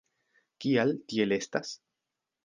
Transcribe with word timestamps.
Kial, 0.63 0.93
tiel 1.13 1.35
estas? 1.37 1.75